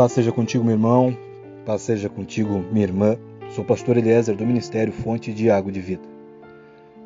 Paz 0.00 0.12
seja 0.12 0.32
contigo, 0.32 0.64
meu 0.64 0.72
irmão. 0.72 1.14
Paz 1.66 1.82
seja 1.82 2.08
contigo, 2.08 2.64
minha 2.72 2.86
irmã. 2.86 3.18
Sou 3.50 3.62
pastor 3.62 3.98
Eliezer 3.98 4.34
do 4.34 4.46
Ministério 4.46 4.94
Fonte 4.94 5.30
de 5.30 5.50
Água 5.50 5.70
de 5.70 5.78
Vida. 5.78 6.00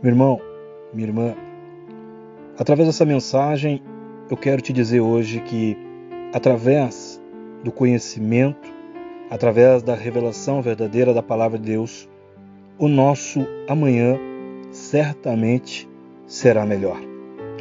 Meu 0.01 0.13
irmão, 0.13 0.41
minha 0.93 1.09
irmã, 1.09 1.35
através 2.57 2.87
dessa 2.87 3.05
mensagem, 3.05 3.83
eu 4.31 4.37
quero 4.37 4.63
te 4.63 4.73
dizer 4.73 5.01
hoje 5.01 5.41
que, 5.41 5.77
através 6.33 7.21
do 7.65 7.73
conhecimento, 7.73 8.73
através 9.29 9.83
da 9.83 9.97
revelação 9.97 10.63
verdadeira 10.63 11.13
da 11.13 11.21
palavra 11.21 11.59
de 11.59 11.65
Deus, 11.65 12.09
o 12.79 12.87
nosso 12.87 13.45
amanhã 13.67 14.17
certamente 14.71 15.89
será 16.29 16.65
melhor. 16.65 17.01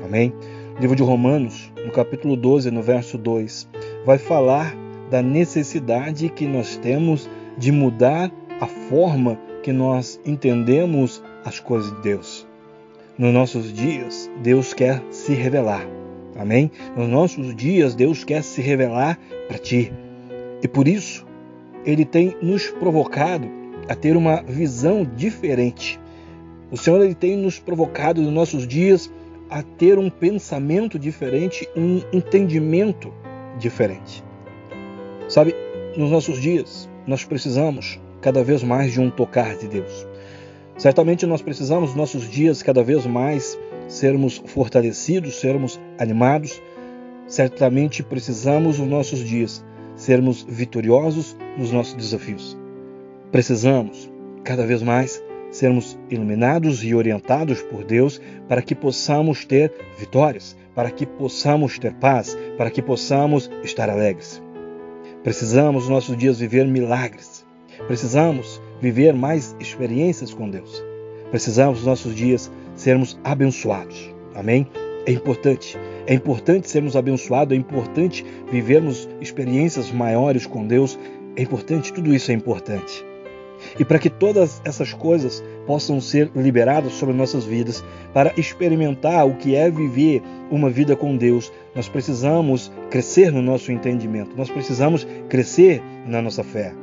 Amém? 0.06 0.32
O 0.78 0.80
livro 0.80 0.96
de 0.96 1.02
Romanos, 1.02 1.74
no 1.84 1.92
capítulo 1.92 2.36
12, 2.36 2.70
no 2.70 2.84
verso 2.84 3.18
2, 3.18 3.68
vai 4.06 4.20
falar 4.20 4.83
da 5.14 5.22
necessidade 5.22 6.28
que 6.28 6.48
nós 6.48 6.76
temos 6.76 7.30
de 7.56 7.72
mudar 7.72 8.32
a 8.60 8.66
forma 8.66 9.40
que 9.62 9.72
nós 9.72 10.20
entendemos 10.26 11.24
as 11.46 11.60
coisas 11.60 11.96
de 11.98 12.02
Deus. 12.02 12.48
Nos 13.16 13.32
nossos 13.32 13.72
dias, 13.72 14.28
Deus 14.42 14.74
quer 14.74 15.04
se 15.12 15.36
revelar. 15.36 15.88
Amém? 16.36 16.72
Nos 16.98 17.08
nossos 17.08 17.56
dias, 17.56 17.94
Deus 17.94 18.24
quer 18.24 18.42
se 18.42 18.60
revelar 18.60 19.20
para 19.48 19.60
ti. 19.60 19.94
E 20.64 20.68
por 20.68 20.88
isso, 20.88 21.28
Ele 21.86 22.06
tem 22.06 22.36
nos 22.42 22.72
provocado 22.72 23.48
a 23.88 23.94
ter 23.94 24.18
uma 24.18 24.42
visão 24.42 25.08
diferente. 25.16 26.00
O 26.72 26.78
Senhor 26.78 27.04
ele 27.04 27.14
tem 27.14 27.38
nos 27.38 27.60
provocado 27.60 28.20
nos 28.20 28.34
nossos 28.34 28.68
dias 28.68 29.14
a 29.48 29.62
ter 29.62 30.00
um 30.00 30.10
pensamento 30.10 30.98
diferente, 30.98 31.70
um 31.76 32.02
entendimento 32.12 33.14
diferente. 33.60 34.24
Sabe, 35.28 35.56
nos 35.96 36.12
nossos 36.12 36.40
dias, 36.40 36.90
nós 37.08 37.24
precisamos 37.24 38.00
cada 38.22 38.44
vez 38.44 38.64
mais 38.64 38.92
de 38.92 39.00
um 39.00 39.10
tocar 39.10 39.56
de 39.58 39.68
Deus. 39.68 40.08
Certamente 40.78 41.26
nós 41.26 41.42
precisamos, 41.42 41.90
nos 41.90 41.98
nossos 41.98 42.30
dias, 42.30 42.64
cada 42.64 42.84
vez 42.84 43.06
mais 43.06 43.58
sermos 43.88 44.42
fortalecidos, 44.46 45.40
sermos 45.40 45.80
animados. 45.98 46.62
Certamente 47.28 48.04
precisamos, 48.04 48.80
nos 48.80 48.88
nossos 48.88 49.20
dias, 49.20 49.64
sermos 49.96 50.44
vitoriosos 50.44 51.38
nos 51.58 51.72
nossos 51.72 51.94
desafios. 51.94 52.58
Precisamos, 53.32 54.12
cada 54.44 54.66
vez 54.66 54.82
mais, 54.82 55.24
sermos 55.52 55.98
iluminados 56.10 56.84
e 56.84 56.94
orientados 56.94 57.62
por 57.62 57.84
Deus 57.86 58.20
para 58.50 58.62
que 58.62 58.76
possamos 58.76 59.46
ter 59.46 59.72
vitórias, 60.00 60.58
para 60.76 60.92
que 60.92 61.06
possamos 61.06 61.80
ter 61.80 61.94
paz, 61.94 62.38
para 62.58 62.72
que 62.72 62.82
possamos 62.82 63.50
estar 63.64 63.90
alegres. 63.90 64.43
Precisamos, 65.24 65.84
nos 65.84 65.90
nossos 65.90 66.18
dias, 66.18 66.40
viver 66.40 66.68
milagres. 66.68 67.46
Precisamos 67.88 68.62
viver 68.82 69.14
mais 69.14 69.56
experiências 69.60 70.34
com 70.34 70.50
Deus. 70.50 70.84
Precisamos, 71.32 71.80
nos 71.80 71.88
nossos 71.88 72.14
dias, 72.14 72.52
sermos 72.76 73.18
abençoados. 73.24 74.14
Amém? 74.36 74.68
É 75.06 75.12
importante. 75.12 75.78
É 76.06 76.14
importante 76.14 76.70
sermos 76.70 76.98
abençoados, 76.98 77.56
é 77.56 77.60
importante 77.60 78.26
vivermos 78.52 79.08
experiências 79.22 79.92
maiores 79.92 80.46
com 80.46 80.68
Deus. 80.68 81.00
É 81.38 81.42
importante, 81.42 81.94
tudo 81.94 82.14
isso 82.14 82.30
é 82.30 82.34
importante. 82.34 83.06
E 83.80 83.86
para 83.86 84.00
que 84.00 84.10
todas 84.10 84.62
essas 84.66 84.94
coisas 84.94 85.42
possam 85.66 86.00
ser 86.02 86.32
liberadas 86.36 86.94
sobre 86.94 87.16
nossas 87.16 87.46
vidas, 87.46 87.84
para 88.14 88.34
experimentar 88.38 89.28
o 89.28 89.36
que 89.36 89.56
é 89.56 89.70
viver 89.70 90.22
uma 90.52 90.70
vida 90.70 90.96
com 90.96 91.16
Deus, 91.16 91.52
nós 91.76 91.88
precisamos 91.88 92.72
crescer 92.90 93.32
no 93.32 93.42
nosso 93.42 93.72
entendimento, 93.72 94.36
nós 94.36 94.50
precisamos 94.50 95.08
crescer 95.30 95.82
na 96.06 96.22
nossa 96.22 96.44
fé. 96.44 96.74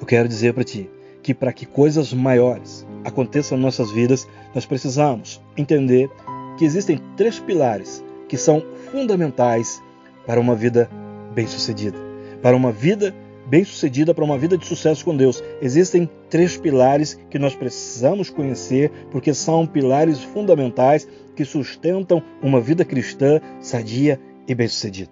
Eu 0.00 0.06
quero 0.06 0.28
dizer 0.28 0.54
para 0.54 0.64
ti 0.64 0.88
que 1.22 1.34
para 1.34 1.52
que 1.52 1.66
coisas 1.66 2.12
maiores 2.12 2.86
aconteçam 3.04 3.58
em 3.58 3.60
nossas 3.60 3.90
vidas, 3.90 4.26
nós 4.54 4.64
precisamos 4.64 5.40
entender 5.56 6.10
que 6.58 6.64
existem 6.64 7.00
três 7.16 7.38
pilares 7.38 8.02
que 8.28 8.36
são 8.36 8.62
fundamentais 8.90 9.82
para 10.26 10.40
uma 10.40 10.54
vida 10.54 10.88
bem-sucedida, 11.34 11.98
para 12.42 12.56
uma 12.56 12.72
vida 12.72 13.14
bem-sucedida 13.50 14.14
para 14.14 14.24
uma 14.24 14.38
vida 14.38 14.56
de 14.56 14.64
sucesso 14.64 15.04
com 15.04 15.16
Deus. 15.16 15.42
Existem 15.60 16.08
três 16.30 16.56
pilares 16.56 17.18
que 17.28 17.38
nós 17.38 17.54
precisamos 17.54 18.30
conhecer, 18.30 18.92
porque 19.10 19.34
são 19.34 19.66
pilares 19.66 20.22
fundamentais 20.22 21.06
que 21.34 21.44
sustentam 21.44 22.22
uma 22.40 22.60
vida 22.60 22.84
cristã 22.84 23.40
sadia 23.60 24.20
e 24.46 24.54
bem-sucedida. 24.54 25.10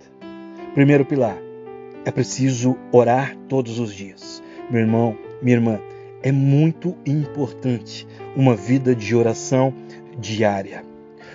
Primeiro 0.73 1.05
pilar: 1.05 1.37
é 2.05 2.13
preciso 2.13 2.77
orar 2.93 3.37
todos 3.49 3.81
os 3.81 3.93
dias. 3.93 4.41
Meu 4.71 4.83
irmão, 4.83 5.19
minha 5.43 5.57
irmã, 5.57 5.81
é 6.23 6.31
muito 6.31 6.97
importante 7.05 8.07
uma 8.37 8.55
vida 8.55 8.95
de 8.95 9.17
oração 9.17 9.75
diária. 10.17 10.85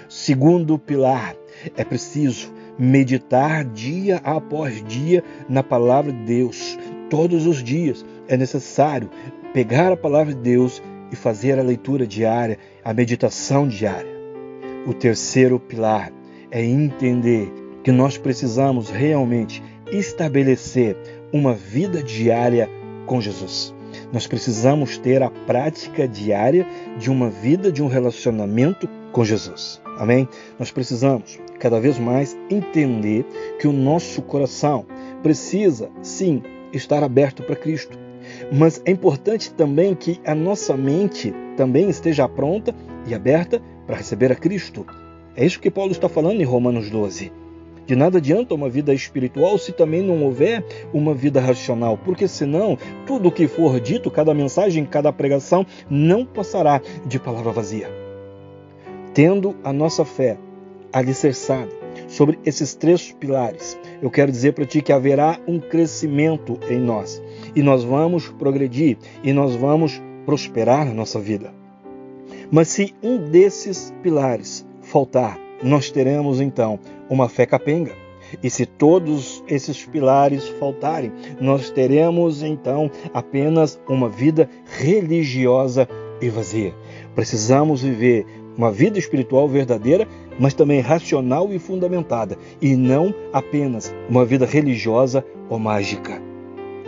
Segundo 0.07 0.79
pilar: 0.79 1.35
é 1.75 1.83
preciso 1.83 2.53
meditar 2.77 3.63
dia 3.63 4.17
após 4.23 4.83
dia 4.85 5.23
na 5.47 5.61
palavra 5.61 6.11
de 6.11 6.23
Deus, 6.23 6.77
todos 7.13 7.45
os 7.45 7.63
dias 7.63 8.03
é 8.27 8.35
necessário 8.35 9.07
pegar 9.53 9.91
a 9.91 9.95
palavra 9.95 10.33
de 10.33 10.39
Deus 10.39 10.81
e 11.11 11.15
fazer 11.15 11.59
a 11.59 11.61
leitura 11.61 12.07
diária, 12.07 12.57
a 12.83 12.91
meditação 12.91 13.67
diária. 13.67 14.11
O 14.87 14.95
terceiro 14.95 15.59
pilar 15.59 16.11
é 16.49 16.65
entender 16.65 17.53
que 17.83 17.91
nós 17.91 18.17
precisamos 18.17 18.89
realmente 18.89 19.61
estabelecer 19.91 20.97
uma 21.31 21.53
vida 21.53 22.01
diária 22.01 22.67
com 23.05 23.21
Jesus. 23.21 23.75
Nós 24.11 24.25
precisamos 24.25 24.97
ter 24.97 25.21
a 25.21 25.29
prática 25.29 26.07
diária 26.07 26.65
de 26.97 27.11
uma 27.11 27.29
vida, 27.29 27.71
de 27.71 27.83
um 27.83 27.87
relacionamento 27.87 28.89
com 29.11 29.23
Jesus. 29.23 29.79
Amém? 29.99 30.27
Nós 30.57 30.71
precisamos 30.71 31.39
cada 31.59 31.79
vez 31.79 31.99
mais 31.99 32.35
entender 32.49 33.23
que 33.59 33.67
o 33.67 33.71
nosso 33.71 34.23
coração 34.23 34.87
precisa, 35.21 35.91
sim, 36.01 36.41
estar 36.73 37.03
aberto 37.03 37.43
para 37.43 37.55
Cristo. 37.55 37.97
Mas 38.51 38.81
é 38.85 38.91
importante 38.91 39.53
também 39.53 39.93
que 39.95 40.19
a 40.25 40.33
nossa 40.33 40.75
mente 40.75 41.33
também 41.55 41.89
esteja 41.89 42.27
pronta 42.27 42.73
e 43.07 43.13
aberta 43.13 43.61
para 43.85 43.97
receber 43.97 44.31
a 44.31 44.35
Cristo. 44.35 44.85
É 45.35 45.45
isso 45.45 45.59
que 45.59 45.71
Paulo 45.71 45.91
está 45.91 46.07
falando 46.07 46.41
em 46.41 46.45
Romanos 46.45 46.89
12. 46.89 47.31
De 47.85 47.95
nada 47.97 48.17
adianta 48.17 48.55
uma 48.55 48.69
vida 48.69 48.93
espiritual 48.93 49.57
se 49.57 49.73
também 49.73 50.01
não 50.01 50.23
houver 50.23 50.63
uma 50.93 51.13
vida 51.13 51.41
racional, 51.41 51.97
porque 51.97 52.27
senão 52.27 52.77
tudo 53.05 53.27
o 53.27 53.31
que 53.31 53.47
for 53.47 53.79
dito, 53.79 54.09
cada 54.09 54.33
mensagem, 54.33 54.85
cada 54.85 55.11
pregação, 55.11 55.65
não 55.89 56.25
passará 56.25 56.81
de 57.05 57.19
palavra 57.19 57.51
vazia. 57.51 57.89
Tendo 59.13 59.55
a 59.63 59.73
nossa 59.73 60.05
fé 60.05 60.37
alicerçada 60.93 61.82
sobre 62.13 62.37
esses 62.45 62.75
três 62.75 63.11
pilares, 63.11 63.75
eu 63.99 64.09
quero 64.11 64.31
dizer 64.31 64.53
para 64.53 64.67
ti 64.67 64.83
que 64.83 64.93
haverá 64.93 65.39
um 65.47 65.59
crescimento 65.59 66.59
em 66.69 66.79
nós 66.79 67.21
e 67.55 67.63
nós 67.63 67.83
vamos 67.83 68.29
progredir 68.29 68.97
e 69.23 69.33
nós 69.33 69.55
vamos 69.55 69.99
prosperar 70.23 70.85
na 70.85 70.93
nossa 70.93 71.19
vida. 71.19 71.51
Mas 72.51 72.67
se 72.67 72.93
um 73.01 73.17
desses 73.17 73.91
pilares 74.03 74.63
faltar, 74.83 75.39
nós 75.63 75.89
teremos 75.89 76.39
então 76.39 76.79
uma 77.09 77.27
fé 77.27 77.47
capenga. 77.47 77.95
E 78.43 78.49
se 78.49 78.65
todos 78.65 79.43
esses 79.47 79.83
pilares 79.85 80.47
faltarem, 80.59 81.11
nós 81.41 81.71
teremos 81.71 82.43
então 82.43 82.91
apenas 83.11 83.79
uma 83.87 84.09
vida 84.09 84.49
religiosa 84.65 85.87
e 86.25 86.29
vazia. 86.29 86.73
Precisamos 87.15 87.81
viver 87.81 88.25
uma 88.57 88.71
vida 88.71 88.99
espiritual 88.99 89.47
verdadeira, 89.47 90.07
mas 90.39 90.53
também 90.53 90.79
racional 90.79 91.51
e 91.51 91.59
fundamentada, 91.59 92.37
e 92.61 92.75
não 92.75 93.13
apenas 93.31 93.93
uma 94.09 94.25
vida 94.25 94.45
religiosa 94.45 95.25
ou 95.49 95.59
mágica. 95.59 96.21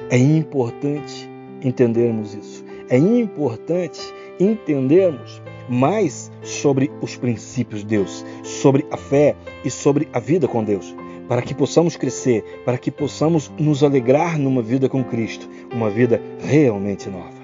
É 0.10 0.18
importante 0.18 1.30
entendermos 1.64 2.34
isso. 2.34 2.64
É 2.90 2.98
importante 2.98 4.02
entendermos 4.40 5.42
mais 5.68 6.32
sobre 6.44 6.92
os 7.02 7.16
princípios 7.18 7.82
de 7.82 7.88
Deus, 7.88 8.24
sobre 8.44 8.86
a 8.92 8.98
fé 8.98 9.36
e 9.64 9.72
sobre 9.72 10.08
a 10.14 10.20
vida 10.20 10.48
com 10.48 10.64
Deus, 10.64 10.96
para 11.28 11.42
que 11.42 11.56
possamos 11.56 11.96
crescer, 11.96 12.44
para 12.64 12.78
que 12.78 12.92
possamos 12.92 13.52
nos 13.58 13.84
alegrar 13.84 14.38
numa 14.38 14.62
vida 14.62 14.88
com 14.88 15.04
Cristo, 15.04 15.50
uma 15.74 15.90
vida 15.90 16.22
realmente 16.40 17.10
nova. 17.10 17.35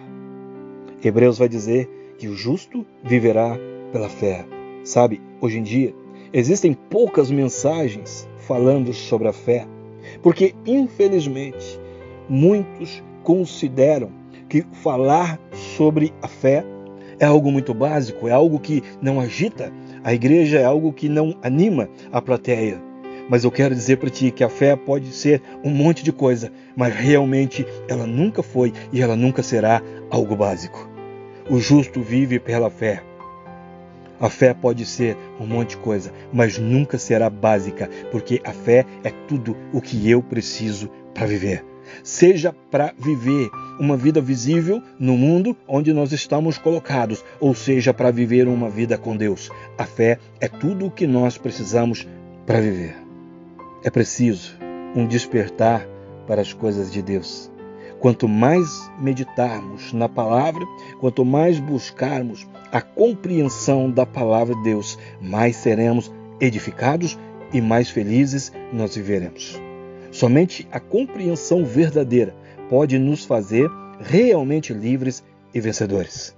Hebreus 1.04 1.38
vai 1.38 1.50
dizer 1.50 1.90
que 2.18 2.28
o 2.28 2.36
justo 2.36 2.86
viverá 3.04 3.58
pela 3.92 4.10
fé. 4.10 4.46
Sabe, 4.84 5.22
hoje 5.40 5.58
em 5.58 5.64
dia 5.64 5.94
existem 6.34 6.74
poucas 6.74 7.30
mensagens 7.30 8.28
falando 8.48 8.94
sobre 8.94 9.28
a 9.28 9.34
fé, 9.34 9.68
porque 10.22 10.56
infelizmente 10.66 11.80
muitos 12.30 13.04
consideram 13.24 14.12
que 14.48 14.66
falar 14.72 15.40
sobre 15.54 16.14
a 16.22 16.28
fé 16.28 16.66
é 17.20 17.26
algo 17.26 17.52
muito 17.52 17.74
básico, 17.74 18.28
é 18.28 18.32
algo 18.32 18.60
que 18.60 18.84
não 19.02 19.20
agita 19.20 19.72
a 20.04 20.14
igreja, 20.14 20.60
é 20.60 20.64
algo 20.64 20.92
que 20.92 21.08
não 21.08 21.38
anima 21.42 21.88
a 22.12 22.22
plateia. 22.22 22.82
Mas 23.30 23.44
eu 23.44 23.52
quero 23.52 23.76
dizer 23.76 23.98
para 23.98 24.10
ti 24.10 24.32
que 24.32 24.44
a 24.44 24.50
fé 24.50 24.76
pode 24.76 25.12
ser 25.12 25.42
um 25.64 25.70
monte 25.70 26.04
de 26.04 26.12
coisa, 26.12 26.52
mas 26.76 26.94
realmente 26.94 27.66
ela 27.88 28.08
nunca 28.08 28.42
foi 28.42 28.74
e 28.92 29.02
ela 29.02 29.16
nunca 29.16 29.44
será 29.44 29.82
algo 30.10 30.36
básico. 30.36 30.91
O 31.52 31.60
justo 31.60 32.02
vive 32.02 32.40
pela 32.40 32.70
fé. 32.70 33.04
A 34.22 34.30
fé 34.30 34.54
pode 34.54 34.86
ser 34.86 35.18
um 35.38 35.46
monte 35.46 35.72
de 35.72 35.78
coisa, 35.80 36.14
mas 36.32 36.58
nunca 36.58 36.98
será 36.98 37.30
básica, 37.30 37.90
porque 38.10 38.40
a 38.46 38.54
fé 38.54 38.86
é 39.04 39.10
tudo 39.28 39.58
o 39.74 39.82
que 39.82 40.10
eu 40.10 40.24
preciso 40.24 40.90
para 41.14 41.28
viver. 41.28 41.62
Seja 42.06 42.56
para 42.72 42.94
viver 42.98 43.50
uma 43.78 43.98
vida 43.98 44.22
visível 44.22 44.82
no 44.98 45.18
mundo 45.18 45.54
onde 45.68 45.92
nós 45.92 46.14
estamos 46.14 46.58
colocados, 46.58 47.22
ou 47.38 47.54
seja, 47.54 47.94
para 47.94 48.12
viver 48.12 48.48
uma 48.48 48.70
vida 48.70 48.98
com 48.98 49.18
Deus. 49.18 49.50
A 49.78 49.84
fé 49.84 50.20
é 50.40 50.48
tudo 50.48 50.86
o 50.86 50.92
que 50.92 51.06
nós 51.06 51.38
precisamos 51.38 52.08
para 52.46 52.62
viver. 52.62 52.96
É 53.84 53.90
preciso 53.90 54.58
um 54.96 55.06
despertar 55.06 55.86
para 56.26 56.40
as 56.40 56.54
coisas 56.54 56.90
de 56.90 57.02
Deus. 57.02 57.51
Quanto 58.02 58.28
mais 58.28 58.92
meditarmos 59.00 59.94
na 59.94 60.10
palavra, 60.10 60.66
quanto 61.00 61.24
mais 61.24 61.60
buscarmos 61.60 62.48
a 62.72 62.82
compreensão 62.82 63.92
da 63.92 64.08
palavra 64.08 64.56
de 64.56 64.64
Deus, 64.64 64.98
mais 65.22 65.56
seremos 65.56 66.12
edificados 66.40 67.18
e 67.54 67.62
mais 67.62 67.92
felizes 67.92 68.52
nós 68.74 68.96
viveremos. 68.96 69.62
Somente 70.12 70.68
a 70.72 70.80
compreensão 70.80 71.64
verdadeira 71.64 72.36
pode 72.70 72.98
nos 72.98 73.24
fazer 73.24 73.70
realmente 74.00 74.74
livres 74.74 75.24
e 75.54 75.62
vencedores. 75.62 76.36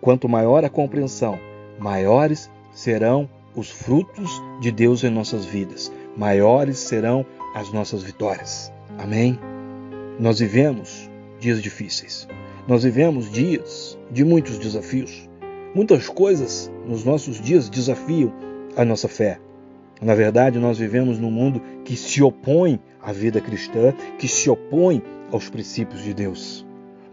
Quanto 0.00 0.28
maior 0.28 0.64
a 0.64 0.70
compreensão, 0.70 1.40
maiores 1.76 2.48
serão 2.72 3.28
os 3.56 3.68
frutos 3.68 4.40
de 4.60 4.70
Deus 4.70 5.02
em 5.02 5.10
nossas 5.10 5.44
vidas, 5.44 5.90
maiores 6.16 6.78
serão 6.78 7.26
as 7.52 7.72
nossas 7.72 8.04
vitórias. 8.04 8.72
Amém? 8.96 9.36
Nós 10.18 10.38
vivemos 10.38 11.10
dias 11.40 11.60
difíceis. 11.60 12.28
Nós 12.68 12.84
vivemos 12.84 13.30
dias 13.30 13.98
de 14.10 14.24
muitos 14.24 14.58
desafios. 14.58 15.28
Muitas 15.74 16.08
coisas 16.08 16.70
nos 16.86 17.04
nossos 17.04 17.40
dias 17.40 17.68
desafiam 17.68 18.32
a 18.76 18.84
nossa 18.84 19.08
fé. 19.08 19.40
Na 20.00 20.14
verdade, 20.14 20.58
nós 20.58 20.78
vivemos 20.78 21.18
num 21.18 21.30
mundo 21.30 21.60
que 21.84 21.96
se 21.96 22.22
opõe 22.22 22.80
à 23.02 23.12
vida 23.12 23.40
cristã, 23.40 23.92
que 24.18 24.28
se 24.28 24.48
opõe 24.48 25.02
aos 25.32 25.48
princípios 25.48 26.02
de 26.02 26.14
Deus. 26.14 26.63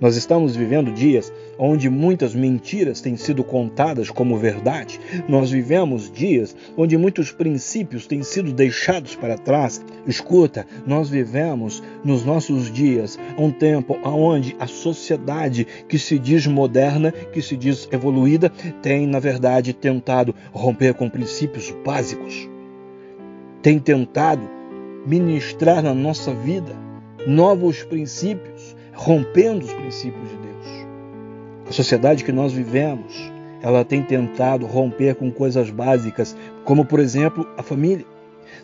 Nós 0.01 0.17
estamos 0.17 0.55
vivendo 0.55 0.91
dias 0.91 1.31
onde 1.59 1.87
muitas 1.87 2.33
mentiras 2.33 3.01
têm 3.01 3.15
sido 3.15 3.43
contadas 3.43 4.09
como 4.09 4.35
verdade. 4.35 4.99
Nós 5.29 5.51
vivemos 5.51 6.11
dias 6.11 6.55
onde 6.75 6.97
muitos 6.97 7.31
princípios 7.31 8.07
têm 8.07 8.23
sido 8.23 8.51
deixados 8.51 9.15
para 9.15 9.37
trás. 9.37 9.79
Escuta, 10.07 10.65
nós 10.87 11.07
vivemos 11.07 11.83
nos 12.03 12.25
nossos 12.25 12.73
dias 12.73 13.19
um 13.37 13.51
tempo 13.51 13.95
onde 14.03 14.55
a 14.59 14.65
sociedade 14.65 15.67
que 15.87 15.99
se 15.99 16.17
diz 16.17 16.47
moderna, 16.47 17.11
que 17.11 17.39
se 17.39 17.55
diz 17.55 17.87
evoluída, 17.91 18.49
tem 18.81 19.05
na 19.05 19.19
verdade 19.19 19.71
tentado 19.71 20.33
romper 20.51 20.95
com 20.95 21.11
princípios 21.11 21.71
básicos. 21.85 22.49
Tem 23.61 23.77
tentado 23.77 24.49
ministrar 25.05 25.83
na 25.83 25.93
nossa 25.93 26.33
vida 26.33 26.75
novos 27.27 27.83
princípios 27.83 28.50
rompendo 29.01 29.65
os 29.65 29.73
princípios 29.73 30.29
de 30.29 30.37
Deus. 30.37 30.87
A 31.67 31.71
sociedade 31.71 32.23
que 32.23 32.31
nós 32.31 32.53
vivemos, 32.53 33.31
ela 33.59 33.83
tem 33.83 34.03
tentado 34.03 34.67
romper 34.67 35.15
com 35.15 35.31
coisas 35.31 35.71
básicas, 35.71 36.37
como 36.63 36.85
por 36.85 36.99
exemplo 36.99 37.47
a 37.57 37.63
família. 37.63 38.05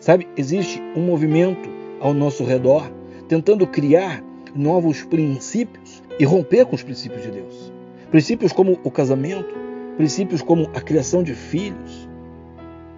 Sabe, 0.00 0.28
existe 0.36 0.80
um 0.94 1.02
movimento 1.02 1.68
ao 2.00 2.14
nosso 2.14 2.44
redor 2.44 2.88
tentando 3.26 3.66
criar 3.66 4.22
novos 4.54 5.02
princípios 5.02 6.04
e 6.20 6.24
romper 6.24 6.66
com 6.66 6.76
os 6.76 6.84
princípios 6.84 7.22
de 7.22 7.32
Deus. 7.32 7.72
Princípios 8.08 8.52
como 8.52 8.78
o 8.84 8.92
casamento, 8.92 9.52
princípios 9.96 10.40
como 10.40 10.70
a 10.72 10.80
criação 10.80 11.24
de 11.24 11.34
filhos. 11.34 12.08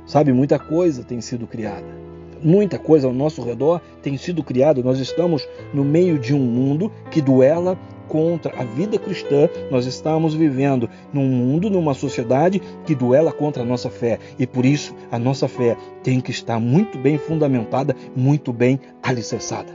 Sabe, 0.04 0.30
muita 0.30 0.58
coisa 0.58 1.02
tem 1.02 1.22
sido 1.22 1.46
criada 1.46 2.09
muita 2.42 2.78
coisa 2.78 3.06
ao 3.06 3.12
nosso 3.12 3.42
redor 3.42 3.80
tem 4.02 4.16
sido 4.16 4.42
criada. 4.42 4.82
Nós 4.82 4.98
estamos 4.98 5.46
no 5.72 5.84
meio 5.84 6.18
de 6.18 6.34
um 6.34 6.40
mundo 6.40 6.90
que 7.10 7.20
duela 7.20 7.78
contra 8.08 8.52
a 8.60 8.64
vida 8.64 8.98
cristã. 8.98 9.48
Nós 9.70 9.86
estamos 9.86 10.34
vivendo 10.34 10.88
num 11.12 11.26
mundo, 11.26 11.70
numa 11.70 11.94
sociedade 11.94 12.60
que 12.84 12.94
duela 12.94 13.32
contra 13.32 13.62
a 13.62 13.66
nossa 13.66 13.88
fé. 13.88 14.18
E 14.38 14.46
por 14.46 14.64
isso 14.64 14.94
a 15.10 15.18
nossa 15.18 15.46
fé 15.46 15.76
tem 16.02 16.20
que 16.20 16.30
estar 16.30 16.58
muito 16.58 16.98
bem 16.98 17.18
fundamentada, 17.18 17.94
muito 18.16 18.52
bem 18.52 18.80
alicerçada. 19.02 19.72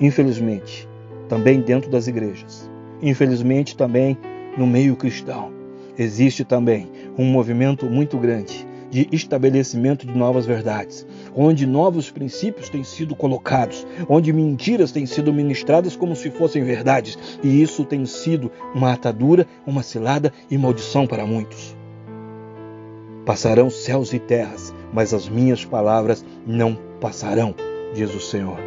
Infelizmente, 0.00 0.88
também 1.28 1.60
dentro 1.60 1.90
das 1.90 2.08
igrejas, 2.08 2.68
infelizmente 3.00 3.76
também 3.76 4.16
no 4.56 4.66
meio 4.66 4.96
cristão, 4.96 5.52
existe 5.98 6.44
também 6.44 6.90
um 7.16 7.24
movimento 7.24 7.86
muito 7.86 8.18
grande 8.18 8.66
de 8.92 9.08
estabelecimento 9.10 10.06
de 10.06 10.14
novas 10.14 10.44
verdades, 10.44 11.06
onde 11.34 11.66
novos 11.66 12.10
princípios 12.10 12.68
têm 12.68 12.84
sido 12.84 13.16
colocados, 13.16 13.86
onde 14.06 14.32
mentiras 14.34 14.92
têm 14.92 15.06
sido 15.06 15.32
ministradas 15.32 15.96
como 15.96 16.14
se 16.14 16.30
fossem 16.30 16.62
verdades, 16.62 17.18
e 17.42 17.62
isso 17.62 17.86
tem 17.86 18.04
sido 18.04 18.52
uma 18.74 18.92
atadura, 18.92 19.46
uma 19.66 19.82
cilada 19.82 20.30
e 20.50 20.58
maldição 20.58 21.06
para 21.06 21.26
muitos. 21.26 21.74
Passarão 23.24 23.70
céus 23.70 24.12
e 24.12 24.18
terras, 24.18 24.74
mas 24.92 25.14
as 25.14 25.26
minhas 25.26 25.64
palavras 25.64 26.22
não 26.46 26.78
passarão, 27.00 27.54
diz 27.94 28.14
o 28.14 28.20
Senhor. 28.20 28.58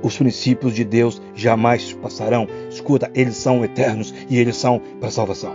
Os 0.00 0.16
princípios 0.16 0.74
de 0.74 0.84
Deus 0.84 1.20
jamais 1.34 1.92
passarão. 1.94 2.46
Escuta, 2.68 3.10
eles 3.14 3.36
são 3.36 3.64
eternos 3.64 4.12
e 4.28 4.38
eles 4.38 4.56
são 4.56 4.80
para 5.00 5.10
salvação. 5.10 5.54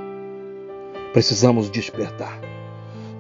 Precisamos 1.14 1.70
despertar. 1.70 2.47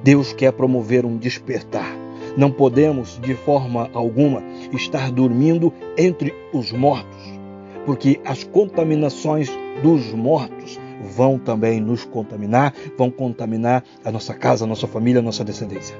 Deus 0.07 0.31
quer 0.31 0.53
promover 0.53 1.05
um 1.05 1.17
despertar. 1.17 1.93
Não 2.37 2.49
podemos, 2.49 3.19
de 3.21 3.33
forma 3.33 3.89
alguma, 3.93 4.41
estar 4.71 5.11
dormindo 5.11 5.73
entre 5.97 6.33
os 6.53 6.71
mortos, 6.71 7.37
porque 7.85 8.17
as 8.23 8.41
contaminações 8.41 9.49
dos 9.83 10.13
mortos 10.13 10.79
vão 11.13 11.37
também 11.37 11.81
nos 11.81 12.05
contaminar, 12.05 12.73
vão 12.97 13.11
contaminar 13.11 13.83
a 14.05 14.09
nossa 14.09 14.33
casa, 14.33 14.63
a 14.63 14.67
nossa 14.67 14.87
família, 14.87 15.19
a 15.19 15.21
nossa 15.21 15.43
descendência. 15.43 15.97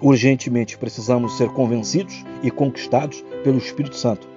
Urgentemente 0.00 0.78
precisamos 0.78 1.36
ser 1.36 1.48
convencidos 1.48 2.24
e 2.44 2.50
conquistados 2.52 3.24
pelo 3.42 3.58
Espírito 3.58 3.96
Santo 3.96 4.28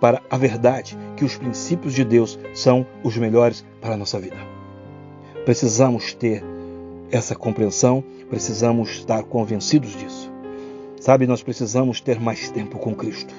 para 0.00 0.22
a 0.30 0.38
verdade 0.38 0.96
que 1.16 1.24
os 1.24 1.36
princípios 1.36 1.94
de 1.94 2.04
Deus 2.04 2.38
são 2.54 2.86
os 3.02 3.16
melhores 3.16 3.66
para 3.80 3.94
a 3.94 3.96
nossa 3.96 4.20
vida. 4.20 4.36
Precisamos 5.44 6.14
ter 6.14 6.44
essa 7.10 7.34
compreensão, 7.34 8.02
precisamos 8.28 8.90
estar 8.90 9.22
convencidos 9.24 9.96
disso. 9.96 10.32
Sabe, 11.00 11.26
nós 11.26 11.42
precisamos 11.42 12.00
ter 12.00 12.18
mais 12.18 12.50
tempo 12.50 12.78
com 12.78 12.94
Cristo. 12.94 13.34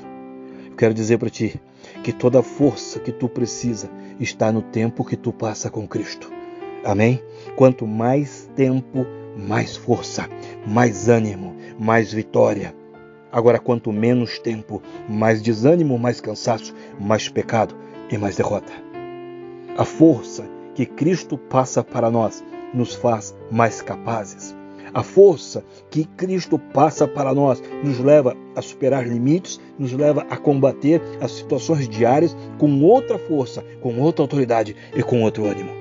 Eu 0.70 0.76
quero 0.76 0.94
dizer 0.94 1.18
para 1.18 1.30
ti 1.30 1.60
que 2.04 2.14
toda 2.14 2.40
a 2.40 2.44
força 2.44 3.00
que 3.00 3.12
tu 3.12 3.28
precisa 3.28 3.90
está 4.20 4.52
no 4.52 4.62
tempo 4.62 5.04
que 5.04 5.18
tu 5.18 5.34
passa 5.34 5.70
com 5.70 5.88
Cristo. 5.88 6.32
Amém? 6.84 7.22
Quanto 7.56 7.86
mais 7.86 8.50
tempo, 8.56 9.06
mais 9.36 9.76
força, 9.76 10.30
mais 10.66 11.10
ânimo, 11.10 11.56
mais 11.78 12.14
vitória. 12.14 12.74
Agora, 13.32 13.60
quanto 13.60 13.92
menos 13.92 14.40
tempo, 14.40 14.82
mais 15.10 15.42
desânimo, 15.42 16.00
mais 16.00 16.22
cansaço, 16.22 16.74
mais 17.00 17.28
pecado 17.28 17.76
e 18.10 18.18
mais 18.18 18.38
derrota. 18.38 18.72
A 19.78 19.84
força 19.84 20.46
que 20.74 20.86
Cristo 20.86 21.38
passa 21.38 21.84
para 21.84 22.10
nós 22.10 22.44
nos 22.78 22.94
faz 22.94 23.36
mais 23.52 23.82
capazes. 23.82 24.56
A 24.94 25.04
força 25.04 25.64
que 25.90 26.06
Cristo 26.06 26.58
passa 26.58 27.08
para 27.08 27.34
nós 27.34 27.62
nos 27.84 28.00
leva 28.00 28.36
a 28.56 28.62
superar 28.62 29.08
limites, 29.08 29.60
nos 29.78 29.92
leva 29.92 30.26
a 30.30 30.38
combater 30.38 31.02
as 31.22 31.32
situações 31.32 31.90
diárias 31.90 32.36
com 32.58 32.82
outra 32.84 33.18
força, 33.18 33.64
com 33.82 34.00
outra 34.00 34.24
autoridade 34.24 34.76
e 34.96 35.04
com 35.04 35.24
outro 35.24 35.46
ânimo. 35.46 35.72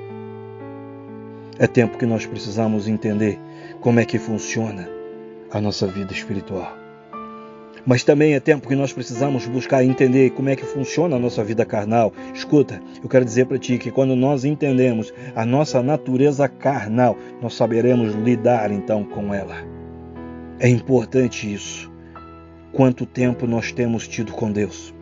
É 1.58 1.66
tempo 1.66 1.96
que 1.96 2.04
nós 2.04 2.26
precisamos 2.26 2.88
entender 2.88 3.38
como 3.80 4.00
é 4.00 4.04
que 4.04 4.18
funciona 4.18 4.88
a 5.50 5.60
nossa 5.60 5.86
vida 5.86 6.12
espiritual. 6.12 6.85
Mas 7.86 8.02
também 8.02 8.34
é 8.34 8.40
tempo 8.40 8.66
que 8.66 8.74
nós 8.74 8.92
precisamos 8.92 9.46
buscar 9.46 9.84
entender 9.84 10.30
como 10.30 10.48
é 10.48 10.56
que 10.56 10.64
funciona 10.64 11.14
a 11.14 11.18
nossa 11.20 11.44
vida 11.44 11.64
carnal. 11.64 12.12
Escuta, 12.34 12.82
eu 13.00 13.08
quero 13.08 13.24
dizer 13.24 13.46
para 13.46 13.58
ti 13.58 13.78
que 13.78 13.92
quando 13.92 14.16
nós 14.16 14.44
entendemos 14.44 15.14
a 15.36 15.46
nossa 15.46 15.80
natureza 15.80 16.48
carnal, 16.48 17.16
nós 17.40 17.54
saberemos 17.54 18.12
lidar 18.16 18.72
então 18.72 19.04
com 19.04 19.32
ela. 19.32 19.54
É 20.58 20.68
importante 20.68 21.52
isso. 21.52 21.88
Quanto 22.72 23.06
tempo 23.06 23.46
nós 23.46 23.70
temos 23.70 24.08
tido 24.08 24.32
com 24.32 24.50
Deus? 24.50 24.92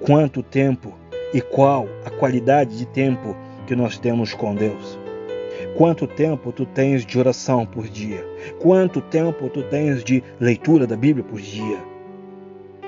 Quanto 0.00 0.42
tempo 0.42 0.92
e 1.32 1.40
qual 1.40 1.88
a 2.04 2.10
qualidade 2.10 2.76
de 2.76 2.86
tempo 2.86 3.36
que 3.64 3.76
nós 3.76 3.96
temos 3.96 4.34
com 4.34 4.56
Deus? 4.56 4.98
Quanto 5.76 6.06
tempo 6.06 6.50
tu 6.50 6.66
tens 6.66 7.06
de 7.06 7.16
oração 7.16 7.64
por 7.64 7.86
dia? 7.88 8.26
Quanto 8.60 9.00
tempo 9.00 9.48
tu 9.48 9.62
tens 9.62 10.02
de 10.02 10.22
leitura 10.40 10.84
da 10.84 10.96
Bíblia 10.96 11.24
por 11.24 11.40
dia? 11.40 11.93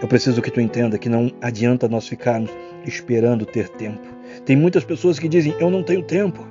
Eu 0.00 0.08
preciso 0.08 0.42
que 0.42 0.50
tu 0.50 0.60
entenda 0.60 0.98
que 0.98 1.08
não 1.08 1.32
adianta 1.40 1.88
nós 1.88 2.06
ficarmos 2.06 2.50
esperando 2.84 3.46
ter 3.46 3.68
tempo. 3.68 4.06
Tem 4.44 4.54
muitas 4.54 4.84
pessoas 4.84 5.18
que 5.18 5.28
dizem: 5.28 5.54
Eu 5.58 5.70
não 5.70 5.82
tenho 5.82 6.02
tempo. 6.02 6.46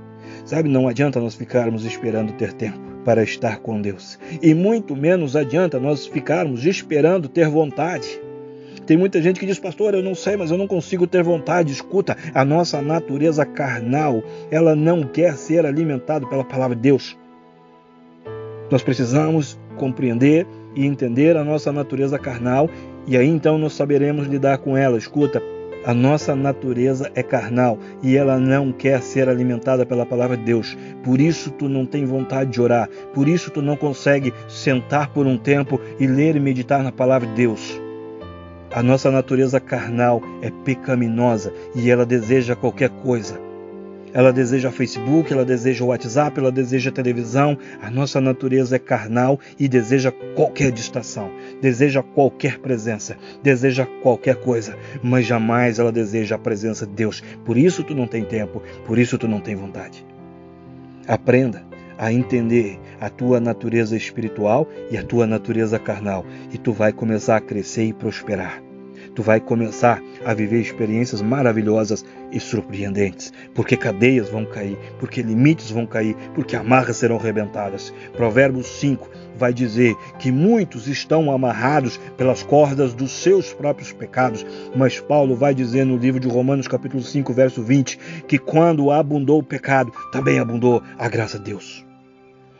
Sabe, 0.46 0.70
não 0.70 0.88
adianta 0.88 1.20
nós 1.20 1.36
ficarmos 1.36 1.86
esperando 1.86 2.34
ter 2.34 2.54
tempo 2.54 2.80
para 3.04 3.24
estar 3.24 3.60
com 3.60 3.80
Deus. 3.82 4.20
E 4.42 4.54
muito 4.54 4.96
menos 4.96 5.36
adianta 5.36 5.80
nós 5.80 6.08
ficarmos 6.08 6.66
esperando 6.66 7.28
ter 7.30 7.48
vontade. 7.48 8.20
Tem 8.86 8.98
muita 8.98 9.22
gente 9.22 9.40
que 9.40 9.46
diz, 9.48 9.58
pastor, 9.58 9.96
eu 9.96 10.04
não 10.04 10.14
sei, 10.14 10.36
mas 10.36 10.52
eu 10.52 10.58
não 10.58 10.68
consigo 10.68 11.08
ter 11.08 11.24
vontade. 11.24 11.72
Escuta, 11.72 12.16
a 12.34 12.46
nossa 12.46 12.82
natureza 12.82 13.44
carnal, 13.46 14.24
ela 14.52 14.76
não 14.76 15.04
quer 15.04 15.36
ser 15.36 15.66
alimentada 15.66 16.28
pela 16.28 16.44
palavra 16.44 16.76
de 16.76 16.84
Deus. 16.84 17.18
Nós 18.70 18.84
precisamos 18.84 19.60
compreender 19.78 20.46
e 20.76 20.86
entender 20.86 21.36
a 21.38 21.44
nossa 21.44 21.72
natureza 21.72 22.20
carnal 22.20 22.70
e 23.08 23.16
aí 23.18 23.28
então 23.28 23.58
nós 23.58 23.74
saberemos 23.74 24.28
lidar 24.28 24.58
com 24.58 24.76
ela. 24.76 24.98
Escuta, 24.98 25.42
a 25.86 25.94
nossa 25.94 26.36
natureza 26.36 27.12
é 27.14 27.22
carnal 27.22 27.78
e 28.02 28.18
ela 28.18 28.40
não 28.40 28.72
quer 28.72 29.02
ser 29.04 29.30
alimentada 29.30 29.86
pela 29.86 30.06
palavra 30.06 30.36
de 30.36 30.44
Deus. 30.44 30.76
Por 31.04 31.22
isso 31.22 31.52
tu 31.52 31.70
não 31.70 31.86
tem 31.86 32.06
vontade 32.06 32.52
de 32.52 32.60
orar. 32.60 32.90
Por 33.14 33.28
isso 33.28 33.52
tu 33.52 33.62
não 33.62 33.76
consegue 33.76 34.34
sentar 34.48 35.10
por 35.10 35.28
um 35.28 35.38
tempo 35.38 35.80
e 36.00 36.08
ler 36.08 36.36
e 36.36 36.40
meditar 36.40 36.84
na 36.84 36.92
palavra 36.92 37.28
de 37.28 37.36
Deus. 37.36 37.80
A 38.72 38.82
nossa 38.82 39.12
natureza 39.12 39.60
carnal 39.60 40.22
é 40.42 40.50
pecaminosa 40.50 41.54
e 41.76 41.90
ela 41.92 42.06
deseja 42.06 42.56
qualquer 42.56 42.90
coisa. 42.90 43.40
Ela 44.16 44.32
deseja 44.32 44.72
Facebook, 44.72 45.34
ela 45.34 45.44
deseja 45.44 45.84
WhatsApp, 45.84 46.40
ela 46.40 46.50
deseja 46.50 46.90
televisão. 46.90 47.58
A 47.82 47.92
nossa 47.92 48.22
natureza 48.22 48.78
é 48.78 48.80
carnal 48.80 49.38
e 49.60 49.68
deseja 49.68 50.10
qualquer 50.34 50.72
distração, 50.72 51.30
deseja 51.62 52.02
qualquer 52.02 52.60
presença, 52.60 53.18
deseja 53.44 53.86
qualquer 54.02 54.38
coisa, 54.38 54.78
mas 55.04 55.26
jamais 55.26 55.80
ela 55.80 55.92
deseja 55.92 56.36
a 56.36 56.40
presença 56.40 56.88
de 56.88 56.94
Deus. 56.94 57.22
Por 57.44 57.58
isso 57.58 57.84
tu 57.84 57.94
não 57.94 58.08
tem 58.08 58.24
tempo, 58.24 58.64
por 58.86 58.98
isso 58.98 59.18
tu 59.18 59.28
não 59.28 59.42
tem 59.42 59.54
vontade. 59.54 60.06
Aprenda 61.06 61.62
a 61.98 62.10
entender 62.10 62.80
a 63.02 63.10
tua 63.10 63.42
natureza 63.42 63.98
espiritual 63.98 64.66
e 64.90 64.98
a 64.98 65.04
tua 65.04 65.28
natureza 65.28 65.78
carnal, 65.78 66.26
e 66.54 66.58
tu 66.58 66.72
vai 66.72 66.94
começar 66.94 67.36
a 67.36 67.42
crescer 67.42 67.84
e 67.84 67.94
prosperar 67.94 68.64
tu 69.16 69.24
vai 69.24 69.40
começar 69.40 70.04
a 70.26 70.34
viver 70.34 70.60
experiências 70.60 71.22
maravilhosas 71.22 72.06
e 72.36 72.40
surpreendentes, 72.40 73.32
porque 73.56 73.78
cadeias 73.78 74.30
vão 74.30 74.46
cair, 74.46 74.78
porque 75.00 75.22
limites 75.22 75.72
vão 75.72 75.88
cair, 75.88 76.16
porque 76.36 76.56
amarras 76.56 76.98
serão 76.98 77.18
rebentadas. 77.18 77.94
Provérbios 78.14 78.68
5 78.68 79.10
vai 79.38 79.54
dizer 79.54 79.96
que 80.20 80.32
muitos 80.32 80.88
estão 80.88 81.32
amarrados 81.32 81.98
pelas 82.18 82.44
cordas 82.44 82.94
dos 82.94 83.12
seus 83.12 83.54
próprios 83.54 83.94
pecados, 83.94 84.46
mas 84.76 85.00
Paulo 85.00 85.36
vai 85.36 85.56
dizer 85.56 85.86
no 85.86 85.98
livro 85.98 86.20
de 86.20 86.28
Romanos 86.28 86.68
capítulo 86.68 87.02
5, 87.02 87.34
verso 87.34 87.64
20, 87.64 87.98
que 88.28 88.38
quando 88.38 88.92
abundou 88.92 89.40
o 89.40 89.44
pecado, 89.44 89.92
também 90.12 90.38
abundou 90.38 90.84
a 90.98 91.08
graça 91.08 91.40
de 91.40 91.46
Deus. 91.46 91.86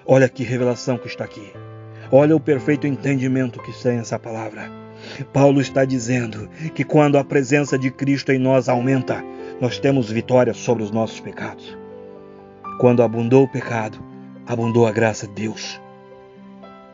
Olha 0.06 0.30
que 0.30 0.44
revelação 0.44 0.98
que 0.98 1.08
está 1.08 1.26
aqui. 1.26 1.52
Olha 2.12 2.36
o 2.36 2.40
perfeito 2.40 2.88
entendimento 2.88 3.62
que 3.62 3.74
tem 3.84 3.98
essa 3.98 4.18
palavra. 4.18 4.72
Paulo 5.34 5.62
está 5.62 5.86
dizendo 5.86 6.50
que 6.74 6.84
quando 6.84 7.18
a 7.18 7.24
presença 7.24 7.78
de 7.78 7.92
Cristo 7.92 8.32
em 8.32 8.40
nós 8.40 8.70
aumenta, 8.70 9.24
nós 9.60 9.80
temos 9.80 10.12
vitória 10.12 10.54
sobre 10.54 10.84
os 10.84 10.92
nossos 10.92 11.20
pecados. 11.20 11.78
Quando 12.80 13.02
abundou 13.02 13.44
o 13.44 13.48
pecado, 13.48 13.98
abundou 14.46 14.86
a 14.86 14.92
graça 14.92 15.28
de 15.28 15.34
Deus. 15.34 15.80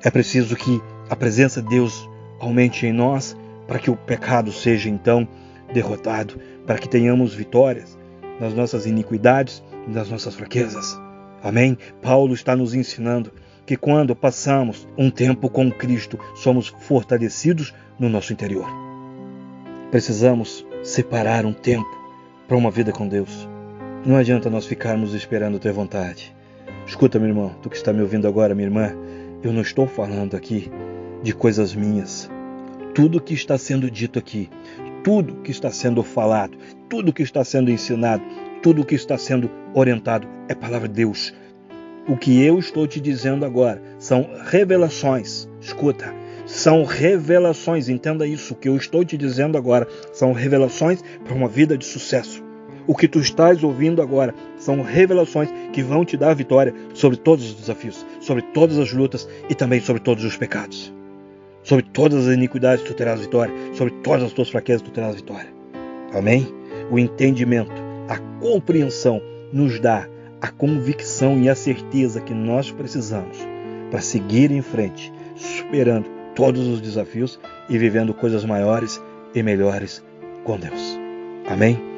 É 0.03 0.09
preciso 0.09 0.55
que 0.55 0.81
a 1.09 1.15
presença 1.15 1.61
de 1.61 1.69
Deus 1.69 2.09
aumente 2.39 2.85
em 2.85 2.93
nós 2.93 3.35
para 3.67 3.79
que 3.79 3.89
o 3.89 3.95
pecado 3.95 4.51
seja 4.51 4.89
então 4.89 5.27
derrotado, 5.73 6.39
para 6.65 6.77
que 6.77 6.87
tenhamos 6.87 7.33
vitórias 7.33 7.97
nas 8.39 8.53
nossas 8.53 8.85
iniquidades 8.85 9.63
e 9.87 9.91
nas 9.91 10.09
nossas 10.09 10.35
fraquezas. 10.35 10.99
Amém? 11.43 11.77
Paulo 12.01 12.33
está 12.33 12.55
nos 12.55 12.73
ensinando 12.73 13.31
que 13.65 13.75
quando 13.75 14.15
passamos 14.15 14.87
um 14.97 15.09
tempo 15.09 15.49
com 15.49 15.71
Cristo, 15.71 16.19
somos 16.35 16.67
fortalecidos 16.67 17.73
no 17.99 18.09
nosso 18.09 18.33
interior. 18.33 18.67
Precisamos 19.89 20.65
separar 20.83 21.45
um 21.45 21.53
tempo 21.53 22.00
para 22.51 22.57
uma 22.57 22.69
vida 22.69 22.91
com 22.91 23.07
Deus. 23.07 23.47
Não 24.05 24.17
adianta 24.17 24.49
nós 24.49 24.65
ficarmos 24.65 25.13
esperando 25.13 25.57
ter 25.57 25.71
vontade. 25.71 26.35
Escuta, 26.85 27.17
meu 27.17 27.29
irmão, 27.29 27.55
tu 27.61 27.69
que 27.69 27.77
está 27.77 27.93
me 27.93 28.01
ouvindo 28.01 28.27
agora, 28.27 28.53
minha 28.53 28.67
irmã, 28.67 28.93
eu 29.41 29.53
não 29.53 29.61
estou 29.61 29.87
falando 29.87 30.35
aqui 30.35 30.69
de 31.23 31.33
coisas 31.33 31.73
minhas. 31.73 32.29
Tudo 32.93 33.21
que 33.21 33.33
está 33.33 33.57
sendo 33.57 33.89
dito 33.89 34.19
aqui, 34.19 34.49
tudo 35.01 35.35
que 35.35 35.49
está 35.49 35.71
sendo 35.71 36.03
falado, 36.03 36.57
tudo 36.89 37.13
que 37.13 37.23
está 37.23 37.41
sendo 37.41 37.71
ensinado, 37.71 38.21
tudo 38.61 38.83
que 38.83 38.95
está 38.95 39.17
sendo 39.17 39.49
orientado 39.73 40.27
é 40.49 40.53
palavra 40.53 40.89
de 40.89 40.95
Deus. 40.95 41.33
O 42.05 42.17
que 42.17 42.43
eu 42.43 42.59
estou 42.59 42.85
te 42.85 42.99
dizendo 42.99 43.45
agora 43.45 43.81
são 43.97 44.29
revelações. 44.49 45.47
Escuta, 45.61 46.13
são 46.45 46.83
revelações, 46.83 47.87
entenda 47.87 48.27
isso. 48.27 48.53
O 48.53 48.57
que 48.57 48.67
eu 48.67 48.75
estou 48.75 49.05
te 49.05 49.15
dizendo 49.15 49.57
agora 49.57 49.87
são 50.11 50.33
revelações 50.33 51.01
para 51.23 51.33
uma 51.33 51.47
vida 51.47 51.77
de 51.77 51.85
sucesso. 51.85 52.40
O 52.87 52.95
que 52.95 53.07
tu 53.07 53.19
estás 53.19 53.63
ouvindo 53.63 54.01
agora 54.01 54.33
são 54.57 54.81
revelações 54.81 55.49
que 55.71 55.83
vão 55.83 56.03
te 56.03 56.17
dar 56.17 56.33
vitória 56.33 56.73
sobre 56.93 57.17
todos 57.17 57.45
os 57.45 57.55
desafios, 57.55 58.05
sobre 58.19 58.41
todas 58.41 58.77
as 58.79 58.91
lutas 58.91 59.27
e 59.49 59.55
também 59.55 59.79
sobre 59.79 60.01
todos 60.01 60.23
os 60.23 60.35
pecados. 60.35 60.93
Sobre 61.63 61.85
todas 61.85 62.27
as 62.27 62.33
iniquidades 62.33 62.83
tu 62.83 62.93
terás 62.93 63.21
vitória, 63.21 63.53
sobre 63.73 63.93
todas 64.01 64.23
as 64.23 64.33
tuas 64.33 64.49
fraquezas 64.49 64.81
tu 64.81 64.91
terás 64.91 65.15
vitória. 65.15 65.53
Amém? 66.13 66.47
O 66.89 66.97
entendimento, 66.97 67.71
a 68.07 68.17
compreensão 68.39 69.21
nos 69.53 69.79
dá 69.79 70.07
a 70.41 70.47
convicção 70.47 71.39
e 71.39 71.47
a 71.47 71.55
certeza 71.55 72.19
que 72.19 72.33
nós 72.33 72.71
precisamos 72.71 73.37
para 73.91 74.01
seguir 74.01 74.51
em 74.51 74.61
frente, 74.61 75.13
superando 75.35 76.09
todos 76.33 76.65
os 76.67 76.81
desafios 76.81 77.39
e 77.69 77.77
vivendo 77.77 78.13
coisas 78.13 78.43
maiores 78.43 79.01
e 79.35 79.43
melhores 79.43 80.03
com 80.43 80.57
Deus. 80.57 80.99
Amém? 81.47 81.90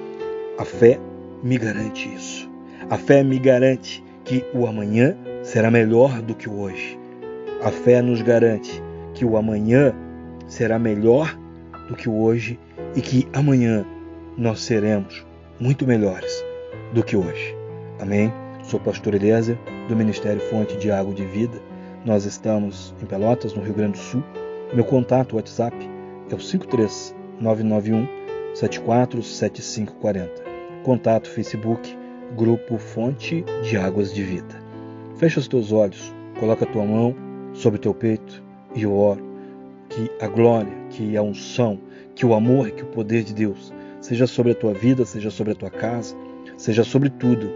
A 0.57 0.65
fé 0.65 0.99
me 1.43 1.57
garante 1.57 2.13
isso. 2.13 2.49
A 2.89 2.97
fé 2.97 3.23
me 3.23 3.39
garante 3.39 4.03
que 4.23 4.45
o 4.53 4.65
amanhã 4.67 5.15
será 5.43 5.69
melhor 5.69 6.21
do 6.21 6.35
que 6.35 6.49
o 6.49 6.59
hoje. 6.59 6.97
A 7.63 7.71
fé 7.71 8.01
nos 8.01 8.21
garante 8.21 8.81
que 9.13 9.25
o 9.25 9.37
amanhã 9.37 9.93
será 10.47 10.77
melhor 10.77 11.37
do 11.87 11.95
que 11.95 12.09
o 12.09 12.21
hoje 12.21 12.59
e 12.95 13.01
que 13.01 13.27
amanhã 13.33 13.85
nós 14.37 14.61
seremos 14.61 15.25
muito 15.59 15.85
melhores 15.85 16.43
do 16.93 17.03
que 17.03 17.15
hoje. 17.15 17.55
Amém? 17.99 18.31
Sou 18.63 18.79
pastor 18.79 19.15
Eliezer, 19.15 19.57
do 19.87 19.95
Ministério 19.95 20.41
Fonte 20.49 20.77
de 20.77 20.91
Água 20.91 21.13
de 21.13 21.25
Vida 21.25 21.59
nós 22.05 22.25
estamos 22.25 22.93
em 23.01 23.05
Pelotas, 23.05 23.53
no 23.53 23.63
Rio 23.63 23.73
Grande 23.73 23.93
do 23.93 24.03
Sul. 24.03 24.21
Meu 24.73 24.83
contato 24.83 25.37
WhatsApp 25.37 25.77
é 26.29 26.35
o 26.35 26.37
53991 26.37 28.22
747540. 28.53 30.29
Contato 30.83 31.29
Facebook, 31.29 31.97
Grupo 32.35 32.77
Fonte 32.77 33.43
de 33.63 33.77
Águas 33.77 34.13
de 34.13 34.23
Vida. 34.23 34.61
Fecha 35.15 35.39
os 35.39 35.47
teus 35.47 35.71
olhos, 35.71 36.13
coloca 36.39 36.65
a 36.65 36.67
tua 36.67 36.85
mão 36.85 37.15
sobre 37.53 37.77
o 37.77 37.81
teu 37.81 37.93
peito 37.93 38.43
e 38.75 38.83
eu 38.83 38.93
oro 38.93 39.23
que 39.89 40.11
a 40.19 40.27
glória, 40.27 40.71
que 40.89 41.15
a 41.15 41.21
unção, 41.21 41.79
que 42.15 42.25
o 42.25 42.33
amor, 42.33 42.71
que 42.71 42.83
o 42.83 42.87
poder 42.87 43.23
de 43.23 43.33
Deus 43.33 43.73
seja 44.01 44.27
sobre 44.27 44.51
a 44.51 44.55
tua 44.55 44.73
vida, 44.73 45.05
seja 45.05 45.29
sobre 45.29 45.53
a 45.53 45.55
tua 45.55 45.69
casa, 45.69 46.15
seja 46.57 46.83
sobre 46.83 47.09
tudo 47.09 47.49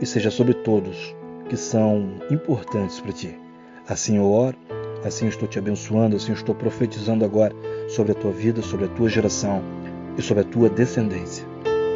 e 0.00 0.06
seja 0.06 0.30
sobre 0.30 0.54
todos 0.54 1.14
que 1.48 1.56
são 1.56 2.10
importantes 2.30 3.00
para 3.00 3.12
ti. 3.12 3.38
Assim 3.88 4.18
eu 4.18 4.30
oro, 4.30 4.56
assim 5.04 5.24
eu 5.24 5.30
estou 5.30 5.48
te 5.48 5.58
abençoando, 5.58 6.16
assim 6.16 6.28
eu 6.28 6.36
estou 6.36 6.54
profetizando 6.54 7.24
agora 7.24 7.54
sobre 7.88 8.12
a 8.12 8.14
tua 8.14 8.32
vida, 8.32 8.60
sobre 8.62 8.84
a 8.84 8.88
tua 8.88 9.08
geração 9.08 9.62
e 10.18 10.22
sobre 10.22 10.42
a 10.42 10.46
tua 10.46 10.68
descendência. 10.68 11.46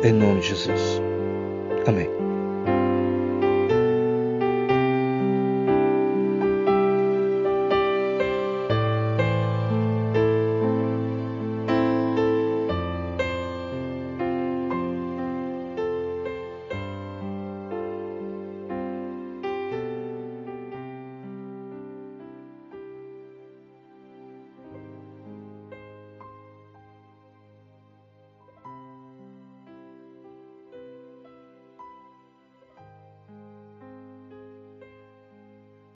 Em 0.03 0.13
nome 0.13 0.41
de 0.41 0.49
Jesus. 0.49 1.03
Amém. 1.87 2.32